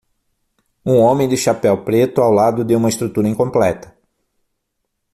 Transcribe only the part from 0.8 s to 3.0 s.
Um homem de chapéu preto ao lado de uma